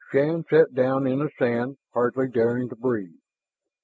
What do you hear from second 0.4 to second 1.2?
sat down in